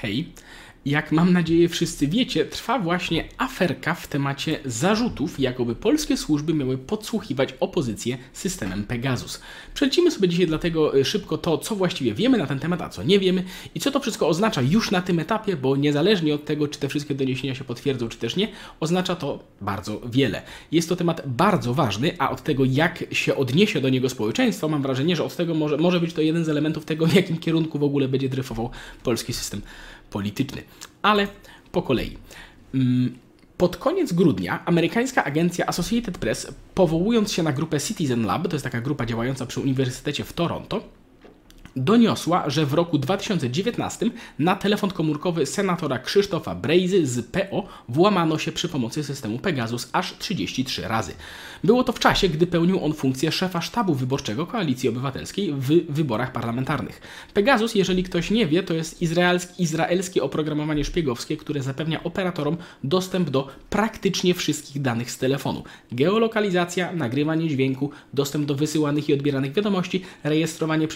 Hej. 0.00 0.32
Jak 0.84 1.12
mam 1.12 1.32
nadzieję 1.32 1.68
wszyscy 1.68 2.06
wiecie, 2.06 2.44
trwa 2.44 2.78
właśnie 2.78 3.24
aferka 3.38 3.94
w 3.94 4.06
temacie 4.06 4.60
zarzutów, 4.64 5.40
jakoby 5.40 5.74
polskie 5.74 6.16
służby 6.16 6.54
miały 6.54 6.78
podsłuchiwać 6.78 7.54
opozycję 7.60 8.18
systemem 8.32 8.84
Pegasus. 8.84 9.40
Przelecimy 9.74 10.10
sobie 10.10 10.28
dzisiaj 10.28 10.46
dlatego 10.46 10.98
y, 10.98 11.04
szybko 11.04 11.38
to, 11.38 11.58
co 11.58 11.76
właściwie 11.76 12.14
wiemy 12.14 12.38
na 12.38 12.46
ten 12.46 12.58
temat, 12.58 12.82
a 12.82 12.88
co 12.88 13.02
nie 13.02 13.18
wiemy 13.18 13.44
i 13.74 13.80
co 13.80 13.90
to 13.90 14.00
wszystko 14.00 14.28
oznacza 14.28 14.62
już 14.62 14.90
na 14.90 15.02
tym 15.02 15.18
etapie, 15.18 15.56
bo 15.56 15.76
niezależnie 15.76 16.34
od 16.34 16.44
tego, 16.44 16.68
czy 16.68 16.78
te 16.78 16.88
wszystkie 16.88 17.14
doniesienia 17.14 17.54
się 17.54 17.64
potwierdzą, 17.64 18.08
czy 18.08 18.18
też 18.18 18.36
nie, 18.36 18.48
oznacza 18.80 19.16
to 19.16 19.44
bardzo 19.60 20.00
wiele. 20.10 20.42
Jest 20.72 20.88
to 20.88 20.96
temat 20.96 21.22
bardzo 21.26 21.74
ważny, 21.74 22.12
a 22.18 22.30
od 22.30 22.42
tego, 22.42 22.64
jak 22.64 23.04
się 23.12 23.36
odniesie 23.36 23.80
do 23.80 23.88
niego 23.88 24.08
społeczeństwo, 24.08 24.68
mam 24.68 24.82
wrażenie, 24.82 25.16
że 25.16 25.24
od 25.24 25.36
tego 25.36 25.54
może, 25.54 25.76
może 25.76 26.00
być 26.00 26.12
to 26.12 26.20
jeden 26.20 26.44
z 26.44 26.48
elementów 26.48 26.84
tego, 26.84 27.06
w 27.06 27.14
jakim 27.14 27.38
kierunku 27.38 27.78
w 27.78 27.84
ogóle 27.84 28.08
będzie 28.08 28.28
dryfował 28.28 28.70
polski 29.02 29.32
system 29.32 29.62
polityczny. 30.10 30.62
Ale 31.02 31.28
po 31.72 31.82
kolei. 31.82 32.18
Mm, 32.74 33.18
pod 33.56 33.76
koniec 33.76 34.12
grudnia 34.12 34.64
amerykańska 34.64 35.24
agencja 35.24 35.66
Associated 35.66 36.18
Press, 36.18 36.46
powołując 36.74 37.32
się 37.32 37.42
na 37.42 37.52
grupę 37.52 37.80
Citizen 37.80 38.26
Lab, 38.26 38.48
to 38.48 38.54
jest 38.56 38.64
taka 38.64 38.80
grupa 38.80 39.06
działająca 39.06 39.46
przy 39.46 39.60
Uniwersytecie 39.60 40.24
w 40.24 40.32
Toronto, 40.32 40.84
doniosła, 41.76 42.50
że 42.50 42.66
w 42.66 42.74
roku 42.74 42.98
2019 42.98 44.10
na 44.38 44.56
telefon 44.56 44.90
komórkowy 44.90 45.46
senatora 45.46 45.98
Krzysztofa 45.98 46.54
Brejzy 46.54 47.06
z 47.06 47.26
PO 47.26 47.66
włamano 47.88 48.38
się 48.38 48.52
przy 48.52 48.68
pomocy 48.68 49.04
systemu 49.04 49.38
Pegasus 49.38 49.88
aż 49.92 50.18
33 50.18 50.82
razy. 50.82 51.12
Było 51.64 51.84
to 51.84 51.92
w 51.92 51.98
czasie, 51.98 52.28
gdy 52.28 52.46
pełnił 52.46 52.84
on 52.84 52.92
funkcję 52.92 53.32
szefa 53.32 53.60
sztabu 53.60 53.94
wyborczego 53.94 54.46
Koalicji 54.46 54.88
Obywatelskiej 54.88 55.52
w 55.52 55.92
wyborach 55.92 56.32
parlamentarnych. 56.32 57.00
Pegasus, 57.34 57.74
jeżeli 57.74 58.02
ktoś 58.02 58.30
nie 58.30 58.46
wie, 58.46 58.62
to 58.62 58.74
jest 58.74 59.02
izraelskie 59.58 60.22
oprogramowanie 60.22 60.84
szpiegowskie, 60.84 61.36
które 61.36 61.62
zapewnia 61.62 62.04
operatorom 62.04 62.56
dostęp 62.84 63.30
do 63.30 63.48
praktycznie 63.70 64.34
wszystkich 64.34 64.82
danych 64.82 65.10
z 65.10 65.18
telefonu. 65.18 65.64
Geolokalizacja, 65.92 66.92
nagrywanie 66.92 67.48
dźwięku, 67.48 67.90
dostęp 68.14 68.46
do 68.46 68.54
wysyłanych 68.54 69.08
i 69.08 69.14
odbieranych 69.14 69.52
wiadomości, 69.52 70.02
rejestrowanie 70.24 70.88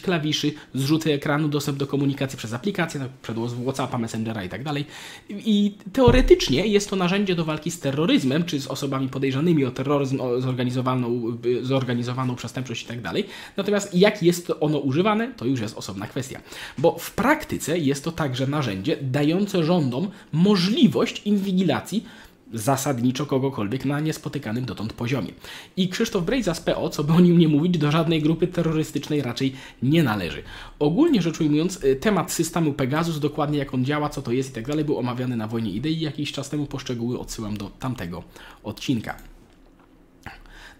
klawiszy, 0.00 0.52
zrzuty 0.74 1.12
ekranu, 1.12 1.48
dostęp 1.48 1.78
do 1.78 1.86
komunikacji 1.86 2.38
przez 2.38 2.52
aplikacje, 2.52 3.00
na 3.00 3.08
przykład 3.22 3.50
WhatsAppa, 3.64 3.98
Messengera 3.98 4.42
itd. 4.42 4.64
Tak 4.64 4.82
I 5.30 5.74
teoretycznie 5.92 6.66
jest 6.66 6.90
to 6.90 6.96
narzędzie 6.96 7.34
do 7.34 7.44
walki 7.44 7.70
z 7.70 7.80
terroryzmem, 7.80 8.44
czy 8.44 8.60
z 8.60 8.66
osobami 8.66 9.08
podejrzanymi 9.08 9.64
o 9.64 9.70
terroryzm, 9.70 10.20
o 10.20 10.40
zorganizowaną, 10.40 11.38
zorganizowaną 11.62 12.36
przestępczość 12.36 12.82
itd. 12.82 13.02
Tak 13.02 13.22
Natomiast 13.56 13.94
jak 13.94 14.22
jest 14.22 14.52
ono 14.60 14.78
używane, 14.78 15.32
to 15.36 15.44
już 15.44 15.60
jest 15.60 15.76
osobna 15.76 16.06
kwestia. 16.06 16.40
Bo 16.78 16.98
w 16.98 17.10
praktyce 17.10 17.78
jest 17.78 18.04
to 18.04 18.12
także 18.12 18.46
narzędzie 18.46 18.96
dające 19.02 19.64
rządom 19.64 20.10
możliwość 20.32 21.22
inwigilacji 21.24 22.04
zasadniczo 22.52 23.26
kogokolwiek 23.26 23.84
na 23.84 24.00
niespotykanym 24.00 24.64
dotąd 24.64 24.92
poziomie. 24.92 25.32
I 25.76 25.88
Krzysztof 25.88 26.24
Brejza 26.24 26.54
z 26.54 26.60
PO, 26.60 26.90
co 26.90 27.04
by 27.04 27.12
o 27.12 27.20
nim 27.20 27.38
nie 27.38 27.48
mówić, 27.48 27.78
do 27.78 27.90
żadnej 27.90 28.22
grupy 28.22 28.46
terrorystycznej 28.46 29.22
raczej 29.22 29.52
nie 29.82 30.02
należy. 30.02 30.42
Ogólnie 30.78 31.22
rzecz 31.22 31.40
ujmując, 31.40 31.84
y, 31.84 31.96
temat 31.96 32.32
systemu 32.32 32.72
Pegasus, 32.72 33.20
dokładnie 33.20 33.58
jak 33.58 33.74
on 33.74 33.84
działa, 33.84 34.08
co 34.08 34.22
to 34.22 34.32
jest 34.32 34.50
i 34.50 34.54
tak 34.54 34.66
dalej, 34.66 34.84
był 34.84 34.98
omawiany 34.98 35.36
na 35.36 35.46
Wojnie 35.46 35.70
Idei 35.70 36.00
jakiś 36.00 36.32
czas 36.32 36.50
temu, 36.50 36.66
poszczegóły 36.66 37.18
odsyłam 37.18 37.56
do 37.56 37.70
tamtego 37.70 38.22
odcinka. 38.62 39.16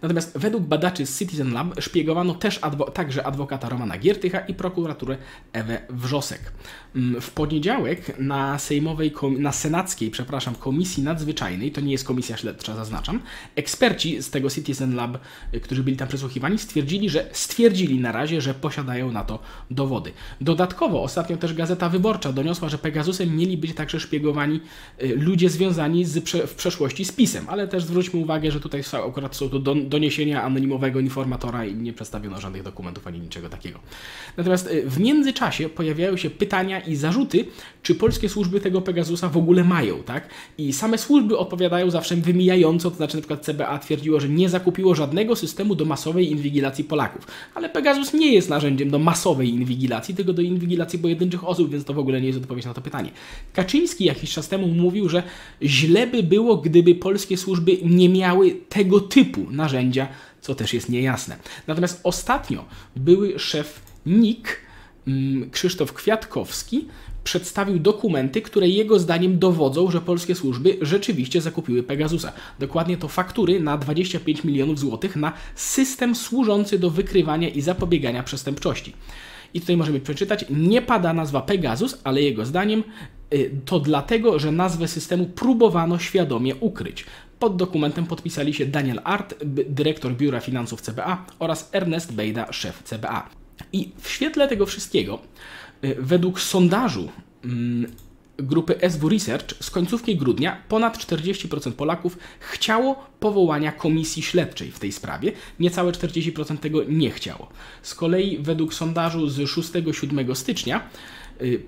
Natomiast 0.03 0.39
według 0.39 0.65
badaczy 0.65 1.07
z 1.07 1.19
Citizen 1.19 1.53
Lab 1.53 1.81
szpiegowano 1.81 2.35
też 2.35 2.59
adwo 2.63 2.85
także 2.91 3.27
adwokata 3.27 3.69
Romana 3.69 3.99
Giertycha 3.99 4.41
i 4.41 4.55
prokuraturę 4.55 5.17
Ewę 5.53 5.81
Wrzosek. 5.91 6.53
Mm, 6.97 7.21
w 7.21 7.31
poniedziałek 7.31 8.19
na 8.19 8.59
sejmowej, 8.59 9.13
na 9.39 9.53
senackiej, 9.53 10.11
przepraszam, 10.11 10.55
komisji 10.55 11.03
nadzwyczajnej, 11.03 11.73
to 11.73 11.81
nie 11.81 11.93
jest 11.93 12.05
komisja 12.05 12.37
śledcza, 12.37 12.77
zaznaczam, 12.77 13.21
eksperci 13.57 14.23
z 14.23 14.31
tego 14.31 14.51
Citizen 14.51 14.95
Lab, 14.95 15.19
y, 15.55 15.61
którzy 15.61 15.83
byli 15.83 15.97
tam 15.97 16.09
przesłuchiwani, 16.09 16.59
stwierdzili, 16.59 17.11
że 17.11 17.29
stwierdzili 17.33 18.01
na 18.01 18.13
razie, 18.13 18.41
że 18.41 18.55
posiadają 18.55 19.13
na 19.13 19.25
to 19.25 19.39
dowody. 19.71 20.13
Dodatkowo 20.41 21.03
ostatnio 21.03 21.37
też 21.37 21.55
Gazeta 21.55 21.89
Wyborcza 21.89 22.33
doniosła, 22.33 22.69
że 22.69 22.79
Pegasusem 22.79 23.37
mieli 23.37 23.57
być 23.57 23.75
także 23.75 24.01
szpiegowani 24.01 24.61
y, 25.03 25.17
ludzie 25.17 25.51
związani 25.51 26.05
z, 26.05 26.19
w 26.47 26.55
przeszłości 26.55 27.05
z 27.05 27.13
PiSem, 27.13 27.45
ale 27.49 27.69
też 27.69 27.85
zwróćmy 27.85 28.21
uwagę, 28.21 28.51
że 28.51 28.61
tutaj 28.61 28.83
akurat 28.93 29.37
są 29.37 29.49
to 29.49 29.59
doniesienia 29.91 30.43
anonimowego 30.43 31.01
informatora 31.01 31.65
i 31.65 31.75
nie 31.75 31.93
przedstawiono 31.93 32.41
żadnych 32.41 32.63
dokumentów 32.63 33.07
ani 33.07 33.21
niczego 33.21 33.49
takiego. 33.49 33.79
Natomiast 34.37 34.67
y, 34.67 34.91
w 34.91 35.01
międzyczasie 35.01 35.69
pojawiają 35.69 36.17
się 36.17 36.31
pytania 36.31 36.81
i 36.81 36.97
zarzuty, 36.97 37.45
czy 37.83 37.95
polskie 37.95 38.29
służby 38.29 38.61
tego 38.61 38.81
Pegasusa 38.81 39.29
w 39.29 39.37
ogóle 39.37 39.65
mają, 39.65 40.03
tak? 40.03 40.29
I 40.59 40.73
same 40.73 40.99
służby 40.99 41.39
odpowiadają 41.39 41.91
zawsze 41.91 42.17
wymijająco, 42.17 42.91
to 42.91 42.97
znaczy 42.97 43.17
na 43.17 43.21
przykład 43.21 43.45
CBA 43.45 43.79
twierdziło, 43.79 44.21
że 44.21 44.29
nie 44.29 44.49
zakupiło 44.49 44.95
żadnego 44.95 45.37
systemu 45.37 45.75
do 45.75 45.85
masowej 45.85 46.31
inwigilacji 46.31 46.85
Polaków. 46.85 47.27
Ale 47.55 47.69
Pegasus 47.69 48.15
nie 48.15 48.35
jest 48.35 48.49
narzędziem 48.49 48.91
do 48.91 48.99
masowej 48.99 49.49
inwigilacji, 49.49 50.15
tylko 50.15 50.33
do 50.33 50.43
inwigilacji 50.43 50.99
pojedynczych 50.99 51.49
osób, 51.49 51.71
więc 51.71 51.85
to 51.85 51.95
w 51.95 51.99
ogóle 51.99 52.21
nie 52.21 52.27
jest 52.27 52.39
odpowiedź 52.39 52.65
na 52.65 52.75
to 52.75 52.81
pytanie. 52.81 53.11
Kaczyński 53.53 54.05
jakiś 54.05 54.33
czas 54.33 54.49
temu 54.49 54.69
mówił, 54.69 55.09
że 55.09 55.23
źle 55.63 56.07
by 56.07 56.23
było, 56.23 56.57
gdyby 56.57 56.95
polskie 56.95 57.37
służby 57.37 57.79
nie 57.85 58.09
miały 58.09 58.57
tego 58.69 59.01
typu 59.01 59.47
narzędzi 59.51 59.80
narzędzia, 59.81 60.09
co 60.41 60.55
też 60.55 60.75
jest 60.75 60.89
niejasne. 60.89 61.37
Natomiast 61.67 62.01
ostatnio 62.05 62.65
były 62.97 63.39
szef 63.39 63.81
NIK, 64.07 64.61
mm, 65.07 65.51
Krzysztof 65.51 65.93
Kwiatkowski, 65.93 66.89
przedstawił 67.25 67.79
dokumenty, 67.79 68.43
które 68.43 68.69
jego 68.69 68.99
zdaniem 68.99 69.39
dowodzą, 69.39 69.91
że 69.91 70.01
polskie 70.01 70.35
służby 70.35 70.79
rzeczywiście 70.83 71.41
zakupiły 71.41 71.83
Pegasusa. 71.83 72.33
Dokładnie 72.59 72.97
to 72.97 73.09
faktury 73.09 73.61
na 73.61 73.79
25 73.79 74.45
milionów 74.45 74.79
złotych 74.79 75.17
na 75.17 75.33
system 75.55 76.15
służący 76.15 76.79
do 76.79 76.91
wykrywania 76.91 77.49
i 77.49 77.61
zapobiegania 77.61 78.23
przestępczości. 78.23 78.93
I 79.55 79.61
tutaj 79.61 79.77
możemy 79.77 80.01
przeczytać, 80.01 80.45
nie 80.51 80.83
pada 80.83 81.13
nazwa 81.13 81.41
Pegasus, 81.41 81.99
ale 82.05 82.23
jego 82.23 82.47
zdaniem 82.47 82.85
y, 83.35 83.51
to 83.65 83.81
dlatego, 83.81 84.39
że 84.39 84.53
nazwę 84.53 84.89
systemu 84.89 85.27
próbowano 85.27 85.99
świadomie 85.99 86.55
ukryć. 86.55 87.05
Pod 87.41 87.57
dokumentem 87.57 88.07
podpisali 88.07 88.55
się 88.55 88.67
Daniel 88.67 89.01
Art, 89.05 89.35
dyrektor 89.69 90.13
Biura 90.13 90.41
Finansów 90.41 90.81
CBA 90.81 91.27
oraz 91.39 91.69
Ernest 91.73 92.13
Bejda, 92.13 92.53
szef 92.53 92.83
CBA. 92.83 93.29
I 93.73 93.93
w 94.01 94.09
świetle 94.09 94.49
tego 94.49 94.67
wszystkiego, 94.67 95.19
y, 95.85 95.97
według 95.99 96.41
sondażu 96.41 97.09
mm, 97.45 97.93
grupy 98.39 98.91
SW 98.91 99.09
Research 99.09 99.55
z 99.61 99.71
końcówki 99.71 100.17
grudnia 100.17 100.63
ponad 100.69 100.99
40% 100.99 101.73
Polaków 101.73 102.19
chciało 102.41 103.07
powołania 103.21 103.73
komisji 103.73 104.23
śledczej 104.23 104.71
w 104.71 104.79
tej 104.79 104.93
sprawie, 104.93 105.33
niecałe 105.61 105.93
40% 105.93 106.57
tego 106.57 106.85
nie 106.85 107.11
chciało. 107.11 107.49
Z 107.83 107.95
kolei 107.95 108.39
według 108.39 108.75
sondażu 108.75 109.29
z 109.29 109.39
6-7 109.39 110.35
stycznia 110.35 110.89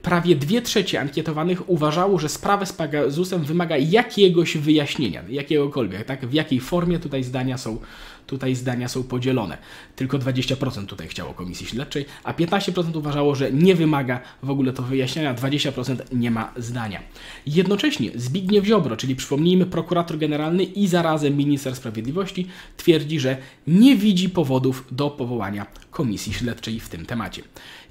prawie 0.02 0.36
dwie 0.36 0.62
trzecie 0.62 1.00
ankietowanych 1.00 1.70
uważało, 1.70 2.18
że 2.18 2.28
sprawę 2.28 2.66
z 2.66 2.72
Pegasusem 2.72 3.44
wymaga 3.44 3.76
jakiegoś 3.76 4.56
wyjaśnienia, 4.56 5.22
jakiegokolwiek, 5.28 6.04
tak? 6.04 6.26
W 6.26 6.32
jakiej 6.32 6.60
formie 6.60 6.98
tutaj 6.98 7.24
zdania 7.24 7.58
są, 7.58 7.78
tutaj 8.26 8.54
zdania 8.54 8.88
są 8.88 9.02
podzielone. 9.02 9.58
Tylko 9.96 10.18
20% 10.18 10.86
tutaj 10.86 11.08
chciało 11.08 11.34
komisji 11.34 11.66
śledczej, 11.66 12.04
a 12.24 12.32
15% 12.32 12.96
uważało, 12.96 13.34
że 13.34 13.52
nie 13.52 13.74
wymaga 13.74 14.20
w 14.42 14.50
ogóle 14.50 14.72
to 14.72 14.82
wyjaśnienia, 14.82 15.34
20% 15.34 15.96
nie 16.12 16.30
ma 16.30 16.52
zdania. 16.56 17.02
Jednocześnie 17.46 18.10
Zbigniew 18.14 18.64
Ziobro, 18.64 18.96
czyli 18.96 19.16
przypomnijmy 19.16 19.66
prokurator 19.66 20.18
generalny 20.18 20.64
i 20.64 20.88
zarazem 20.88 21.36
minister 21.36 21.76
sprawiedliwości, 21.76 22.46
twierdzi, 22.76 23.20
że 23.20 23.36
nie 23.66 23.96
widzi 23.96 24.28
powodów 24.28 24.84
do 24.90 25.10
powołania 25.10 25.66
komisji 25.90 26.32
śledczej 26.32 26.80
w 26.80 26.88
tym 26.88 27.06
temacie. 27.06 27.42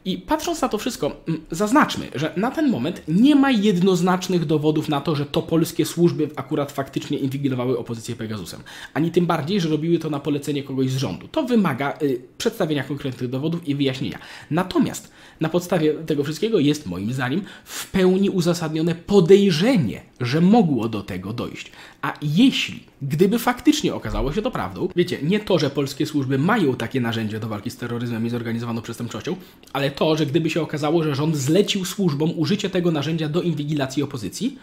I 0.06 0.18
patrząc 0.18 0.62
na 0.62 0.70
to 0.70 0.78
wszystko, 0.78 1.12
mm, 1.28 1.42
zaznaczmy, 1.52 2.08
że 2.16 2.34
na 2.38 2.52
ten 2.52 2.70
moment 2.70 3.02
nie 3.08 3.36
ma 3.36 3.52
jednoznacznych 3.52 4.46
dowodów 4.46 4.90
na 4.90 5.02
to, 5.02 5.16
że 5.16 5.26
to 5.26 5.42
polskie 5.42 5.86
służby 5.86 6.30
akurat 6.36 6.72
faktycznie 6.72 7.18
inwigilowały 7.18 7.78
opozycję 7.78 8.16
Pegasusem. 8.16 8.60
Ani 8.94 9.12
tym 9.12 9.26
bardziej, 9.26 9.62
że 9.62 9.70
robiły 9.70 10.00
to 10.00 10.10
na 10.10 10.20
polecenie 10.20 10.64
kogoś 10.64 10.90
z 10.90 10.98
rządu. 10.98 11.28
To 11.28 11.44
wymaga 11.44 11.98
y, 12.02 12.22
przedstawienia 12.38 12.84
konkretnych 12.84 13.30
dowodów 13.30 13.68
i 13.68 13.76
wyjaśnienia. 13.76 14.20
Natomiast 14.52 15.12
na 15.40 15.50
podstawie 15.50 15.94
tego 15.94 16.24
wszystkiego 16.24 16.60
jest 16.60 16.86
moim 16.86 17.14
zdaniem 17.14 17.42
w 17.66 17.92
pełni 17.92 18.30
uzasadnione 18.30 18.96
podejrzenie, 18.96 20.02
że 20.20 20.42
mogło 20.42 20.90
do 20.90 21.02
tego 21.02 21.34
dojść. 21.34 21.72
A 22.02 22.14
jeśli, 22.22 22.91
gdyby 23.02 23.40
faktycznie 23.40 23.96
okazało 23.96 24.34
się 24.34 24.42
to 24.42 24.52
prawdą, 24.52 24.88
wiecie, 24.96 25.18
nie 25.24 25.40
to, 25.40 25.60
że 25.60 25.70
polskie 25.70 26.06
służby 26.06 26.38
mają 26.38 26.76
takie 26.76 27.02
narzędzia 27.02 27.40
do 27.40 27.48
walki 27.48 27.72
z 27.72 27.78
terroryzmem 27.78 28.26
i 28.26 28.30
zorganizowaną 28.30 28.82
przestępczością, 28.82 29.36
ale 29.74 29.92
to, 29.92 30.16
że 30.18 30.26
gdyby 30.26 30.50
się 30.50 30.62
okazało, 30.62 31.04
że 31.04 31.16
rząd 31.16 31.38
zlecił 31.38 31.86
służbom 31.86 32.32
użycie 32.36 32.70
tego 32.70 32.92
narzędzia 32.92 33.30
do 33.30 33.42
inwigilacji 33.42 34.04
opozycji, 34.04 34.58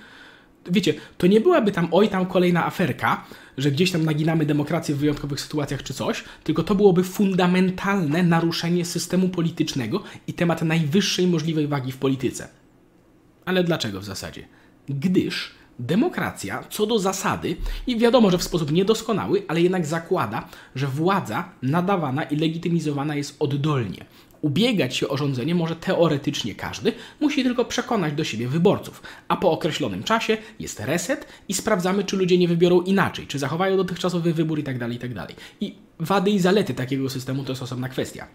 wiecie, 0.70 0.94
to 1.18 1.26
nie 1.26 1.40
byłaby 1.40 1.72
tam 1.72 1.88
oj 1.90 2.08
tam 2.08 2.26
kolejna 2.26 2.66
aferka, 2.66 3.24
że 3.58 3.70
gdzieś 3.70 3.90
tam 3.90 4.04
naginamy 4.04 4.46
demokrację 4.46 4.94
w 4.94 4.98
wyjątkowych 4.98 5.40
sytuacjach 5.40 5.82
czy 5.82 5.94
coś, 5.94 6.24
tylko 6.44 6.62
to 6.62 6.74
byłoby 6.74 7.04
fundamentalne 7.04 8.22
naruszenie 8.22 8.84
systemu 8.84 9.28
politycznego 9.28 10.02
i 10.26 10.32
temat 10.32 10.62
najwyższej 10.62 11.26
możliwej 11.26 11.66
wagi 11.66 11.92
w 11.92 11.96
polityce. 11.96 12.48
Ale 13.44 13.64
dlaczego 13.64 14.00
w 14.00 14.04
zasadzie? 14.04 14.44
Gdyż 14.88 15.50
demokracja 15.78 16.64
co 16.70 16.86
do 16.86 16.98
zasady, 16.98 17.56
i 17.86 17.98
wiadomo, 17.98 18.30
że 18.30 18.38
w 18.38 18.42
sposób 18.42 18.72
niedoskonały, 18.72 19.42
ale 19.48 19.60
jednak 19.60 19.86
zakłada, 19.86 20.48
że 20.74 20.86
władza 20.86 21.48
nadawana 21.62 22.22
i 22.22 22.36
legitymizowana 22.36 23.16
jest 23.16 23.36
oddolnie. 23.38 24.04
Ubiegać 24.42 24.96
się 24.96 25.08
o 25.08 25.16
rządzenie 25.16 25.54
może 25.54 25.76
teoretycznie 25.76 26.54
każdy, 26.54 26.92
musi 27.20 27.42
tylko 27.42 27.64
przekonać 27.64 28.14
do 28.14 28.24
siebie 28.24 28.48
wyborców, 28.48 29.02
a 29.28 29.36
po 29.36 29.50
określonym 29.50 30.02
czasie 30.02 30.36
jest 30.58 30.80
reset 30.80 31.26
i 31.48 31.54
sprawdzamy, 31.54 32.04
czy 32.04 32.16
ludzie 32.16 32.38
nie 32.38 32.48
wybiorą 32.48 32.80
inaczej, 32.80 33.26
czy 33.26 33.38
zachowają 33.38 33.76
dotychczasowy 33.76 34.34
wybór 34.34 34.58
itd. 34.58 34.88
itd. 34.90 35.26
I 35.60 35.74
wady 35.98 36.30
i 36.30 36.38
zalety 36.38 36.74
takiego 36.74 37.10
systemu 37.10 37.44
to 37.44 37.52
jest 37.52 37.62
osobna 37.62 37.88
kwestia. 37.88 38.26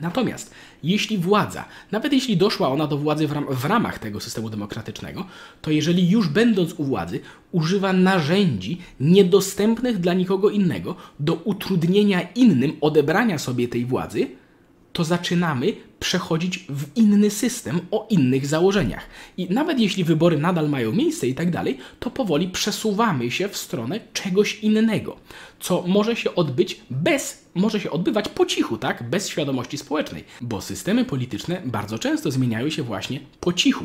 Natomiast 0.00 0.54
jeśli 0.82 1.18
władza, 1.18 1.64
nawet 1.92 2.12
jeśli 2.12 2.36
doszła 2.36 2.68
ona 2.68 2.86
do 2.86 2.98
władzy 2.98 3.26
w, 3.26 3.32
ram 3.32 3.46
w, 3.50 3.64
ramach 3.64 3.98
tego 3.98 4.20
systemu 4.20 4.50
demokratycznego, 4.50 5.26
to 5.62 5.70
jeżeli 5.70 6.10
już 6.10 6.28
będąc 6.28 6.72
u 6.72 6.84
władzy 6.84 7.20
używa 7.52 7.92
narzędzi 7.92 8.78
niedostępnych 9.00 9.98
dla 9.98 10.14
nikogo 10.14 10.50
innego 10.50 10.96
do 11.20 11.34
utrudnienia 11.34 12.20
innym 12.34 12.72
odebrania 12.80 13.38
sobie 13.38 13.68
tej 13.68 13.86
władzy, 13.86 14.26
to 14.92 15.04
zaczynamy 15.04 15.72
przechodzić 16.06 16.58
w 16.68 16.96
inny 16.96 17.30
system 17.30 17.80
o 17.90 18.06
innych 18.10 18.46
założeniach. 18.46 19.06
I 19.36 19.50
nawet 19.50 19.80
jeśli 19.80 20.04
wybory 20.04 20.38
nadal 20.38 20.68
mają 20.68 20.92
miejsce 20.92 21.26
i 21.26 21.34
tak 21.34 21.50
dalej, 21.50 21.78
to 22.00 22.10
powoli 22.10 22.48
przesuwamy 22.48 23.30
się 23.30 23.48
w 23.48 23.56
stronę 23.56 24.00
czegoś 24.12 24.60
innego, 24.60 25.16
co 25.60 25.84
może 25.86 26.16
się 26.16 26.34
odbyć 26.34 26.80
bez, 26.90 27.44
może 27.54 27.80
się 27.80 27.90
odbywać 27.90 28.28
po 28.28 28.46
cichu, 28.46 28.76
tak? 28.76 29.10
Bez 29.10 29.28
świadomości 29.28 29.78
społecznej, 29.78 30.24
bo 30.40 30.60
systemy 30.60 31.04
polityczne 31.04 31.62
bardzo 31.64 31.98
często 31.98 32.30
zmieniają 32.30 32.70
się 32.70 32.82
właśnie 32.82 33.20
po 33.40 33.52
cichu 33.52 33.84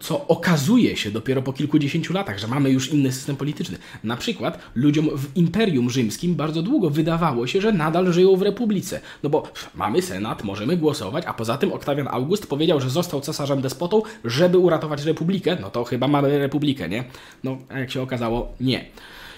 co 0.00 0.26
okazuje 0.28 0.96
się 0.96 1.10
dopiero 1.10 1.42
po 1.42 1.52
kilkudziesięciu 1.52 2.12
latach, 2.12 2.38
że 2.38 2.46
mamy 2.46 2.70
już 2.70 2.92
inny 2.92 3.12
system 3.12 3.36
polityczny. 3.36 3.78
Na 4.04 4.16
przykład 4.16 4.58
ludziom 4.74 5.10
w 5.16 5.36
Imperium 5.36 5.90
Rzymskim 5.90 6.34
bardzo 6.34 6.62
długo 6.62 6.90
wydawało 6.90 7.46
się, 7.46 7.60
że 7.60 7.72
nadal 7.72 8.12
żyją 8.12 8.36
w 8.36 8.42
republice. 8.42 9.00
No 9.22 9.30
bo 9.30 9.42
mamy 9.74 10.02
senat, 10.02 10.44
możemy 10.44 10.76
głosować, 10.76 11.24
a 11.26 11.34
poza 11.34 11.58
tym 11.58 11.72
Oktawian 11.72 12.08
August 12.08 12.46
powiedział, 12.46 12.80
że 12.80 12.90
został 12.90 13.20
cesarzem 13.20 13.60
despotą, 13.60 14.02
żeby 14.24 14.58
uratować 14.58 15.04
republikę. 15.04 15.56
No 15.60 15.70
to 15.70 15.84
chyba 15.84 16.08
mamy 16.08 16.38
republikę, 16.38 16.88
nie? 16.88 17.04
No, 17.44 17.58
a 17.68 17.78
jak 17.78 17.90
się 17.90 18.02
okazało, 18.02 18.54
nie. 18.60 18.84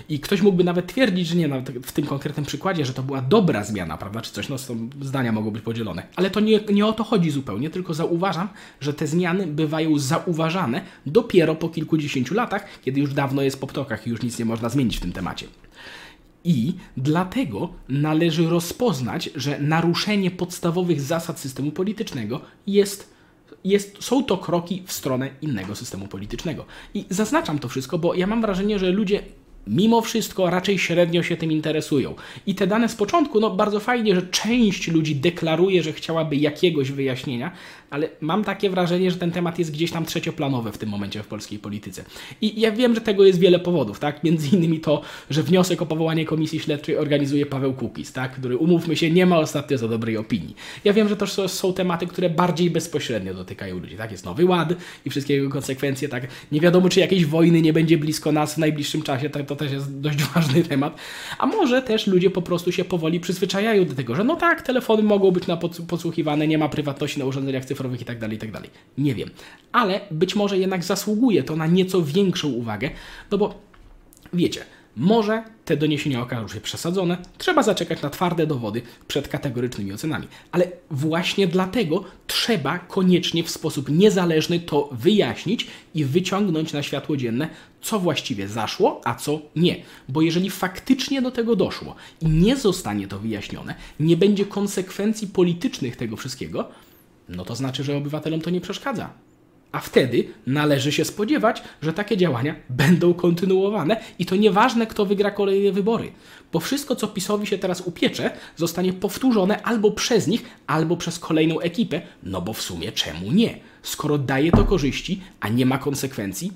I 0.08 0.20
ktoś 0.20 0.42
mógłby 0.42 0.64
nawet 0.64 0.86
twierdzić, 0.86 1.26
że 1.26 1.36
nie, 1.36 1.48
nawet 1.48 1.70
w 1.70 1.92
tym 1.92 2.06
konkretnym 2.06 2.46
przykładzie, 2.46 2.84
że 2.84 2.92
to 2.92 3.02
była 3.02 3.22
dobra 3.22 3.64
zmiana, 3.64 3.98
prawda, 3.98 4.20
czy 4.20 4.32
coś, 4.32 4.48
no 4.48 4.58
są, 4.58 4.88
zdania 5.02 5.32
mogą 5.32 5.50
być 5.50 5.62
podzielone. 5.62 6.02
Ale 6.16 6.30
to 6.30 6.40
nie, 6.40 6.60
nie 6.72 6.86
o 6.86 6.92
to 6.92 7.04
chodzi 7.04 7.30
zupełnie, 7.30 7.70
tylko 7.70 7.94
zauważam, 7.94 8.48
że 8.80 8.94
te 8.94 9.06
zmiany 9.06 9.46
bywają 9.46 9.98
zauważane 9.98 10.80
dopiero 11.06 11.54
po 11.54 11.68
kilkudziesięciu 11.68 12.34
latach, 12.34 12.80
kiedy 12.82 13.00
już 13.00 13.14
dawno 13.14 13.42
jest 13.42 13.60
po 13.60 13.66
ptokach 13.66 14.06
i 14.06 14.10
już 14.10 14.22
nic 14.22 14.38
nie 14.38 14.44
można 14.44 14.68
zmienić 14.68 14.96
w 14.96 15.00
tym 15.00 15.12
temacie. 15.12 15.46
I 16.44 16.74
dlatego 16.96 17.68
należy 17.88 18.48
rozpoznać, 18.48 19.30
że 19.34 19.58
naruszenie 19.60 20.30
podstawowych 20.30 21.00
zasad 21.00 21.40
systemu 21.40 21.70
politycznego 21.70 22.40
jest 22.66 23.18
jest, 23.64 23.96
są 24.00 24.24
to 24.24 24.36
kroki 24.36 24.82
w 24.86 24.92
stronę 24.92 25.30
innego 25.42 25.74
systemu 25.74 26.08
politycznego. 26.08 26.64
I 26.94 27.04
zaznaczam 27.10 27.58
to 27.58 27.68
wszystko, 27.68 27.98
bo 27.98 28.14
ja 28.14 28.26
mam 28.26 28.40
wrażenie, 28.40 28.78
że 28.78 28.90
ludzie 28.90 29.22
mimo 29.68 30.00
wszystko 30.00 30.50
raczej 30.50 30.78
średnio 30.78 31.22
się 31.22 31.36
tym 31.36 31.52
interesują. 31.52 32.14
I 32.46 32.54
te 32.54 32.66
dane 32.66 32.88
z 32.88 32.94
początku, 32.94 33.40
no 33.40 33.50
bardzo 33.50 33.80
fajnie, 33.80 34.14
że 34.14 34.22
część 34.22 34.88
ludzi 34.88 35.16
deklaruje, 35.16 35.82
że 35.82 35.92
chciałaby 35.92 36.36
jakiegoś 36.36 36.90
wyjaśnienia, 36.90 37.52
ale 37.90 38.08
mam 38.20 38.44
takie 38.44 38.70
wrażenie, 38.70 39.10
że 39.10 39.16
ten 39.16 39.30
temat 39.30 39.58
jest 39.58 39.72
gdzieś 39.72 39.90
tam 39.90 40.04
trzecioplanowy 40.04 40.72
w 40.72 40.78
tym 40.78 40.88
momencie 40.88 41.22
w 41.22 41.26
polskiej 41.26 41.58
polityce. 41.58 42.04
I 42.40 42.60
ja 42.60 42.72
wiem, 42.72 42.94
że 42.94 43.00
tego 43.00 43.24
jest 43.24 43.38
wiele 43.38 43.58
powodów, 43.58 44.00
tak? 44.00 44.24
Między 44.24 44.48
innymi 44.56 44.80
to, 44.80 45.02
że 45.30 45.42
wniosek 45.42 45.82
o 45.82 45.86
powołanie 45.86 46.24
komisji 46.24 46.60
śledczej 46.60 46.96
organizuje 46.96 47.46
Paweł 47.46 47.74
Kukiz, 47.74 48.12
tak? 48.12 48.32
Który, 48.32 48.56
umówmy 48.56 48.96
się, 48.96 49.10
nie 49.10 49.26
ma 49.26 49.38
ostatnio 49.38 49.78
za 49.78 49.88
dobrej 49.88 50.16
opinii. 50.16 50.56
Ja 50.84 50.92
wiem, 50.92 51.08
że 51.08 51.16
to 51.16 51.26
są, 51.26 51.48
są 51.48 51.72
tematy, 51.72 52.06
które 52.06 52.30
bardziej 52.30 52.70
bezpośrednio 52.70 53.34
dotykają 53.34 53.78
ludzi, 53.78 53.96
tak? 53.96 54.12
Jest 54.12 54.24
Nowy 54.24 54.44
Ład 54.44 54.74
i 55.04 55.10
wszystkie 55.10 55.34
jego 55.34 55.50
konsekwencje, 55.50 56.08
tak? 56.08 56.26
Nie 56.52 56.60
wiadomo, 56.60 56.88
czy 56.88 57.00
jakiejś 57.00 57.26
wojny 57.26 57.62
nie 57.62 57.72
będzie 57.72 57.98
blisko 57.98 58.32
nas 58.32 58.54
w 58.54 58.58
najbliższym 58.58 59.02
czasie, 59.02 59.30
tak? 59.30 59.46
To 59.46 59.56
też 59.58 59.72
jest 59.72 60.00
dość 60.00 60.22
ważny 60.34 60.64
temat. 60.64 60.96
A 61.38 61.46
może 61.46 61.82
też 61.82 62.06
ludzie 62.06 62.30
po 62.30 62.42
prostu 62.42 62.72
się 62.72 62.84
powoli 62.84 63.20
przyzwyczajają 63.20 63.84
do 63.84 63.94
tego, 63.94 64.14
że 64.14 64.24
no 64.24 64.36
tak, 64.36 64.62
telefony 64.62 65.02
mogą 65.02 65.30
być 65.30 65.46
na 65.46 65.56
podsłuchiwane, 65.88 66.46
nie 66.46 66.58
ma 66.58 66.68
prywatności 66.68 67.18
na 67.18 67.24
urządzeniach 67.24 67.64
cyfrowych 67.64 68.00
i 68.00 68.04
tak 68.04 68.18
dalej, 68.18 68.36
i 68.36 68.40
tak. 68.40 68.50
Nie 68.98 69.14
wiem. 69.14 69.30
Ale 69.72 70.00
być 70.10 70.36
może 70.36 70.58
jednak 70.58 70.84
zasługuje 70.84 71.42
to 71.42 71.56
na 71.56 71.66
nieco 71.66 72.02
większą 72.02 72.48
uwagę, 72.48 72.90
no 73.30 73.38
bo 73.38 73.60
wiecie, 74.32 74.64
może 74.96 75.42
te 75.64 75.76
doniesienia 75.76 76.22
okażą 76.22 76.48
się 76.48 76.60
przesadzone, 76.60 77.18
trzeba 77.38 77.62
zaczekać 77.62 78.02
na 78.02 78.10
twarde 78.10 78.46
dowody 78.46 78.82
przed 79.08 79.28
kategorycznymi 79.28 79.92
ocenami. 79.92 80.28
Ale 80.52 80.70
właśnie 80.90 81.46
dlatego 81.46 82.04
trzeba 82.26 82.78
koniecznie 82.78 83.44
w 83.44 83.50
sposób 83.50 83.88
niezależny 83.88 84.60
to 84.60 84.88
wyjaśnić 84.92 85.66
i 85.94 86.04
wyciągnąć 86.04 86.72
na 86.72 86.82
światło 86.82 87.16
dzienne, 87.16 87.48
co 87.80 87.98
właściwie 87.98 88.48
zaszło, 88.48 89.00
a 89.04 89.14
co 89.14 89.40
nie. 89.56 89.76
Bo 90.08 90.22
jeżeli 90.22 90.50
faktycznie 90.50 91.22
do 91.22 91.30
tego 91.30 91.56
doszło 91.56 91.94
i 92.20 92.26
nie 92.26 92.56
zostanie 92.56 93.08
to 93.08 93.18
wyjaśnione, 93.18 93.74
nie 94.00 94.16
będzie 94.16 94.46
konsekwencji 94.46 95.28
politycznych 95.28 95.96
tego 95.96 96.16
wszystkiego, 96.16 96.68
no 97.28 97.44
to 97.44 97.54
znaczy, 97.54 97.84
że 97.84 97.96
obywatelom 97.96 98.40
to 98.40 98.50
nie 98.50 98.60
przeszkadza. 98.60 99.10
A 99.72 99.80
wtedy 99.80 100.28
należy 100.46 100.92
się 100.92 101.04
spodziewać, 101.04 101.62
że 101.82 101.92
takie 101.92 102.16
działania 102.16 102.54
będą 102.68 103.14
kontynuowane 103.14 104.00
i 104.18 104.26
to 104.26 104.36
nieważne, 104.36 104.86
kto 104.86 105.06
wygra 105.06 105.30
kolejne 105.30 105.72
wybory. 105.72 106.12
Bo 106.52 106.60
wszystko, 106.60 106.96
co 106.96 107.08
PiSowi 107.08 107.46
się 107.46 107.58
teraz 107.58 107.80
upiecze, 107.80 108.30
zostanie 108.56 108.92
powtórzone 108.92 109.62
albo 109.62 109.90
przez 109.90 110.26
nich, 110.26 110.44
albo 110.66 110.96
przez 110.96 111.18
kolejną 111.18 111.60
ekipę, 111.60 112.00
no 112.22 112.40
bo 112.40 112.52
w 112.52 112.62
sumie 112.62 112.92
czemu 112.92 113.32
nie? 113.32 113.58
Skoro 113.82 114.18
daje 114.18 114.52
to 114.52 114.64
korzyści, 114.64 115.20
a 115.40 115.48
nie 115.48 115.66
ma 115.66 115.78
konsekwencji. 115.78 116.52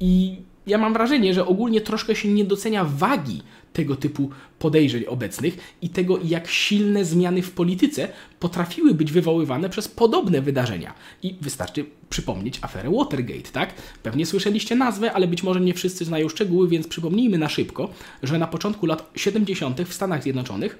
I 0.00 0.36
ja 0.66 0.78
mam 0.78 0.92
wrażenie, 0.92 1.34
że 1.34 1.46
ogólnie 1.46 1.80
troszkę 1.80 2.14
się 2.14 2.28
nie 2.28 2.44
docenia 2.44 2.84
wagi 2.84 3.42
tego 3.74 3.96
typu 3.96 4.30
podejrzeń 4.58 5.04
obecnych 5.04 5.74
i 5.82 5.88
tego, 5.88 6.18
jak 6.24 6.48
silne 6.48 7.04
zmiany 7.04 7.42
w 7.42 7.50
polityce 7.50 8.08
potrafiły 8.40 8.94
być 8.94 9.12
wywoływane 9.12 9.70
przez 9.70 9.88
podobne 9.88 10.42
wydarzenia. 10.42 10.94
I 11.22 11.36
wystarczy 11.40 11.84
przypomnieć 12.10 12.58
aferę 12.62 12.90
Watergate, 12.90 13.50
tak? 13.52 13.74
Pewnie 14.02 14.26
słyszeliście 14.26 14.74
nazwę, 14.74 15.12
ale 15.12 15.26
być 15.26 15.42
może 15.42 15.60
nie 15.60 15.74
wszyscy 15.74 16.04
znają 16.04 16.28
szczegóły, 16.28 16.68
więc 16.68 16.88
przypomnijmy 16.88 17.38
na 17.38 17.48
szybko, 17.48 17.88
że 18.22 18.38
na 18.38 18.46
początku 18.46 18.86
lat 18.86 19.10
70. 19.16 19.80
w 19.80 19.94
Stanach 19.94 20.22
Zjednoczonych 20.22 20.78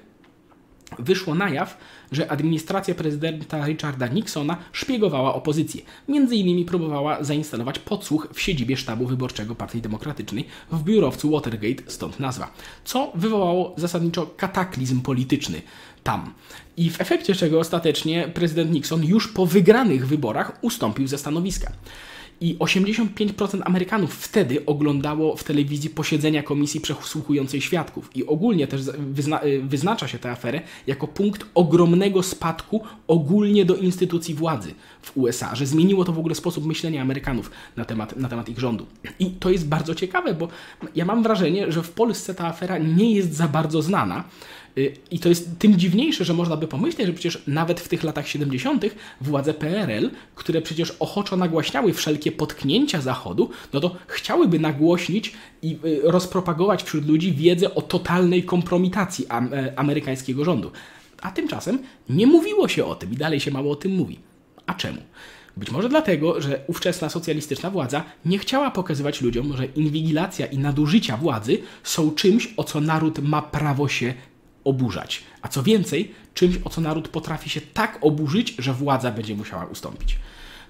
wyszło 0.99 1.35
na 1.35 1.49
jaw, 1.49 1.77
że 2.11 2.31
administracja 2.31 2.95
prezydenta 2.95 3.65
Richarda 3.67 4.07
Nixona 4.07 4.57
szpiegowała 4.71 5.33
opozycję. 5.33 5.81
Między 6.07 6.35
innymi 6.35 6.65
próbowała 6.65 7.23
zainstalować 7.23 7.79
podsłuch 7.79 8.27
w 8.33 8.41
siedzibie 8.41 8.77
sztabu 8.77 9.05
wyborczego 9.07 9.55
Partii 9.55 9.81
Demokratycznej 9.81 10.45
w 10.71 10.83
biurowcu 10.83 11.31
Watergate, 11.31 11.83
stąd 11.87 12.19
nazwa, 12.19 12.53
co 12.85 13.11
wywołało 13.15 13.73
zasadniczo 13.77 14.27
kataklizm 14.37 15.01
polityczny 15.01 15.61
tam. 16.03 16.33
I 16.77 16.89
w 16.89 17.01
efekcie 17.01 17.35
czego 17.35 17.59
ostatecznie 17.59 18.27
prezydent 18.33 18.71
Nixon 18.71 19.05
już 19.05 19.27
po 19.27 19.45
wygranych 19.45 20.07
wyborach 20.07 20.57
ustąpił 20.61 21.07
ze 21.07 21.17
stanowiska. 21.17 21.71
I 22.41 22.57
85% 22.57 23.61
Amerykanów 23.65 24.13
wtedy 24.15 24.65
oglądało 24.65 25.35
w 25.35 25.43
telewizji 25.43 25.89
posiedzenia 25.89 26.43
komisji 26.43 26.81
przesłuchującej 26.81 27.61
świadków. 27.61 28.09
I 28.15 28.25
ogólnie 28.25 28.67
też 28.67 28.81
wyzna 28.97 29.41
wyznacza 29.63 30.07
się 30.07 30.19
tę 30.19 30.31
aferę 30.31 30.61
jako 30.87 31.07
punkt 31.07 31.45
ogromnego 31.55 32.23
spadku 32.23 32.81
ogólnie 33.07 33.65
do 33.65 33.75
instytucji 33.75 34.33
władzy 34.33 34.73
w 35.01 35.17
USA, 35.17 35.55
że 35.55 35.65
zmieniło 35.65 36.05
to 36.05 36.13
w 36.13 36.19
ogóle 36.19 36.35
sposób 36.35 36.65
myślenia 36.65 37.01
Amerykanów 37.01 37.51
na 37.75 37.85
temat, 37.85 38.17
na 38.17 38.29
temat 38.29 38.49
ich 38.49 38.59
rządu. 38.59 38.85
I 39.19 39.31
to 39.31 39.49
jest 39.49 39.67
bardzo 39.67 39.95
ciekawe, 39.95 40.33
bo 40.33 40.47
ja 40.95 41.05
mam 41.05 41.23
wrażenie, 41.23 41.71
że 41.71 41.83
w 41.83 41.91
Polsce 41.91 42.35
ta 42.35 42.47
afera 42.47 42.77
nie 42.77 43.11
jest 43.11 43.33
za 43.33 43.47
bardzo 43.47 43.81
znana. 43.81 44.23
Y, 44.77 44.93
I 45.11 45.19
to 45.19 45.29
jest 45.29 45.59
tym 45.59 45.79
dziwniejsze, 45.79 46.25
że 46.25 46.33
można 46.33 46.57
by 46.57 46.67
pomyśleć, 46.67 47.07
że 47.07 47.13
przecież 47.13 47.41
nawet 47.47 47.79
w 47.79 47.87
tych 47.87 48.03
latach 48.03 48.27
70. 48.27 48.85
władze 49.21 49.53
PRL, 49.53 50.09
które 50.35 50.61
przecież 50.61 50.95
ochoczo 50.99 51.37
nagłaśniały 51.37 51.93
wszelkie 51.93 52.31
potknięcia 52.31 53.01
Zachodu, 53.01 53.49
no 53.73 53.79
to 53.79 53.95
chciałyby 54.07 54.59
nagłośnić 54.59 55.33
i 55.61 55.77
y, 55.85 56.01
rozpropagować 56.03 56.83
wśród 56.83 57.07
ludzi 57.07 57.33
wiedzę 57.33 57.75
o 57.75 57.81
totalnej 57.81 58.43
kompromitacji 58.43 59.25
e, 59.29 59.73
amerykańskiego 59.79 60.45
rządu. 60.45 60.71
A 61.21 61.31
tymczasem 61.31 61.79
nie 62.09 62.27
mówiło 62.27 62.67
się 62.67 62.85
o 62.85 62.95
tym 62.95 63.13
i 63.13 63.17
dalej 63.17 63.39
się 63.39 63.51
mało 63.51 63.71
o 63.71 63.75
tym 63.75 63.95
mówi. 63.95 64.19
A 64.65 64.73
czemu? 64.73 65.01
Być 65.57 65.71
może 65.71 65.89
dlatego, 65.89 66.41
że 66.41 66.59
ówczesna 66.67 67.09
socjalistyczna 67.09 67.69
władza 67.69 68.03
nie 68.25 68.39
chciała 68.39 68.71
pokazywać 68.71 69.21
ludziom, 69.21 69.57
że 69.57 69.65
inwigilacja 69.65 70.45
i 70.45 70.57
nadużycia 70.57 71.17
władzy 71.17 71.57
są 71.83 72.11
czymś, 72.11 72.53
o 72.57 72.63
co 72.63 72.81
naród 72.81 73.19
ma 73.19 73.41
prawo 73.41 73.87
się 73.87 74.13
oburzać. 74.65 75.23
A 75.41 75.47
co 75.47 75.63
więcej, 75.63 76.13
czymś, 76.33 76.55
o 76.63 76.69
co 76.69 76.81
naród 76.81 77.07
potrafi 77.07 77.49
się 77.49 77.61
tak 77.61 77.97
oburzyć, 78.01 78.55
że 78.59 78.73
władza 78.73 79.11
będzie 79.11 79.35
musiała 79.35 79.65
ustąpić. 79.65 80.17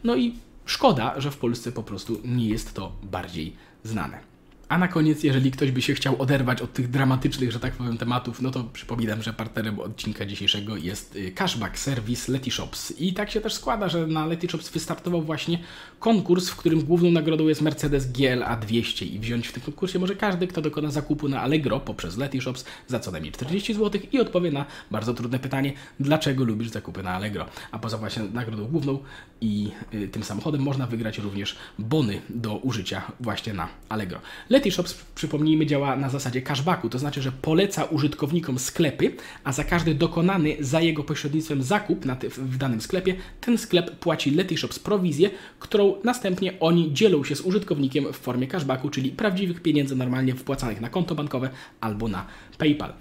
No 0.03 0.15
i 0.15 0.33
Szkoda, 0.65 1.21
że 1.21 1.31
w 1.31 1.37
Polsce 1.37 1.71
po 1.71 1.83
prostu 1.83 2.21
nie 2.23 2.47
jest 2.47 2.73
to 2.73 2.91
bardziej 3.03 3.55
znane. 3.83 4.34
A 4.69 4.77
na 4.77 4.87
koniec, 4.87 5.23
jeżeli 5.23 5.51
ktoś 5.51 5.71
by 5.71 5.81
się 5.81 5.93
chciał 5.93 6.21
oderwać 6.21 6.61
od 6.61 6.73
tych 6.73 6.89
dramatycznych, 6.89 7.51
że 7.51 7.59
tak 7.59 7.73
powiem, 7.73 7.97
tematów, 7.97 8.41
no 8.41 8.51
to 8.51 8.63
przypominam, 8.63 9.21
że 9.21 9.33
partnerem 9.33 9.79
odcinka 9.79 10.25
dzisiejszego 10.25 10.77
jest 10.77 11.15
y, 11.15 11.31
cashback 11.31 11.77
serwis 11.77 12.27
Letyshops. 12.27 12.93
I 12.99 13.13
tak 13.13 13.31
się 13.31 13.41
też 13.41 13.53
składa, 13.53 13.89
że 13.89 14.07
na 14.07 14.25
Letyshops 14.25 14.69
wystartował 14.69 15.21
właśnie 15.21 15.59
konkurs, 15.99 16.49
w 16.49 16.55
którym 16.55 16.83
główną 16.83 17.11
nagrodą 17.11 17.47
jest 17.47 17.61
Mercedes 17.61 18.11
GLA 18.11 18.55
200 18.55 19.05
i 19.05 19.19
wziąć 19.19 19.47
w 19.47 19.53
tym 19.53 19.63
konkursie 19.63 19.99
może 19.99 20.15
każdy, 20.15 20.47
kto 20.47 20.61
dokona 20.61 20.91
zakupu 20.91 21.29
na 21.29 21.41
Allegro 21.41 21.79
poprzez 21.79 22.17
Letyshops 22.17 22.65
za 22.87 22.99
co 22.99 23.11
najmniej 23.11 23.31
40 23.33 23.73
zł 23.73 24.01
i 24.11 24.19
odpowie 24.19 24.51
na 24.51 24.65
bardzo 24.91 25.13
trudne 25.13 25.39
pytanie, 25.39 25.73
dlaczego 25.99 26.43
lubisz 26.43 26.69
zakupy 26.69 27.03
na 27.03 27.11
Allegro. 27.11 27.45
A 27.71 27.79
poza 27.79 27.97
właśnie 27.97 28.23
nagrodą 28.23 28.65
główną 28.65 28.99
i 29.41 29.71
y, 29.93 30.07
tym 30.07 30.23
samochodem 30.23 30.61
można 30.61 30.87
wygrać 30.87 31.17
również 31.17 31.55
bony 31.79 32.21
do 32.29 32.57
użycia 32.57 33.01
właśnie 33.19 33.53
na 33.53 33.67
Allegro. 33.89 34.19
Letyshops, 34.55 34.93
przypomnijmy, 35.15 35.65
działa 35.65 35.95
na 35.95 36.09
zasadzie 36.09 36.41
cashbacku, 36.41 36.89
to 36.89 36.99
znaczy, 36.99 37.21
że 37.21 37.31
poleca 37.31 37.83
użytkownikom 37.83 38.59
sklepy, 38.59 39.15
a 39.43 39.51
za 39.51 39.63
każdy 39.63 39.95
dokonany 39.95 40.55
za 40.59 40.81
jego 40.81 41.03
pośrednictwem 41.03 41.63
zakup 41.63 42.05
na 42.05 42.15
w 42.37 42.57
danym 42.57 42.81
sklepie, 42.81 43.15
ten 43.41 43.57
sklep 43.57 43.99
płaci 43.99 44.31
Letyshops 44.31 44.79
prowizję, 44.79 45.29
którą 45.59 45.95
następnie 46.03 46.59
oni 46.59 46.93
dzielą 46.93 47.23
się 47.23 47.35
z 47.35 47.41
użytkownikiem 47.41 48.13
w 48.13 48.17
formie 48.17 48.47
cashbacku, 48.47 48.89
czyli 48.89 49.09
prawdziwych 49.09 49.61
pieniędzy 49.61 49.95
normalnie 49.95 50.35
wpłacanych 50.35 50.81
na 50.81 50.89
konto 50.89 51.15
bankowe 51.15 51.49
albo 51.81 52.07
na 52.07 52.25
PayPal. 52.57 52.93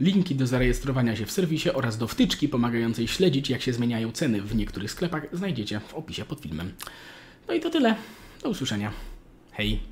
Linki 0.00 0.34
do 0.34 0.46
zarejestrowania 0.46 1.16
się 1.16 1.26
w 1.26 1.32
serwisie 1.32 1.70
oraz 1.70 1.98
do 1.98 2.08
wtyczki 2.08 2.48
pomagającej 2.48 3.08
śledzić, 3.08 3.50
jak 3.50 3.62
się 3.62 3.72
zmieniają 3.72 4.12
ceny 4.12 4.42
w 4.42 4.54
niektórych 4.54 4.90
sklepach, 4.90 5.26
znajdziecie 5.32 5.80
w 5.80 5.94
opisie 5.94 6.24
pod 6.24 6.40
filmem. 6.40 6.72
No 7.48 7.54
i 7.54 7.60
to 7.60 7.70
tyle. 7.70 7.96
Do 8.42 8.50
usłyszenia. 8.50 8.92
Hej! 9.52 9.91